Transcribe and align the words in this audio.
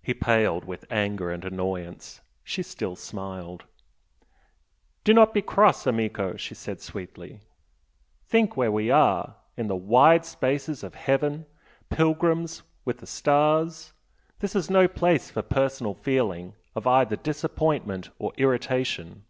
He 0.00 0.14
paled 0.14 0.64
with 0.64 0.84
anger 0.92 1.32
and 1.32 1.44
annoyance, 1.44 2.20
she 2.44 2.62
still 2.62 2.94
smiled. 2.94 3.64
"Do 5.02 5.12
not 5.12 5.34
be 5.34 5.42
cross, 5.42 5.88
AMICO!" 5.88 6.36
she 6.36 6.54
said, 6.54 6.80
sweetly. 6.80 7.40
"Think 8.28 8.56
where 8.56 8.70
we 8.70 8.92
are! 8.92 9.34
in 9.56 9.66
the 9.66 9.74
wide 9.74 10.24
spaces 10.24 10.84
of 10.84 10.94
heaven, 10.94 11.46
pilgrims 11.90 12.62
with 12.84 12.98
the 12.98 13.08
stars! 13.08 13.92
This 14.38 14.54
is 14.54 14.70
no 14.70 14.86
place 14.86 15.30
for 15.30 15.42
personal 15.42 15.94
feeling 15.94 16.54
of 16.76 16.86
either 16.86 17.16
disappointment 17.16 18.10
or 18.20 18.32
irritation. 18.36 19.24